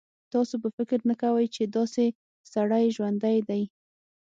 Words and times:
تاسو 0.33 0.53
به 0.61 0.69
فکر 0.77 0.99
نه 1.09 1.15
کوئ 1.21 1.45
چې 1.55 1.63
داسې 1.75 2.05
سړی 2.53 2.85
ژوندی 2.95 3.37
دی. 3.47 3.63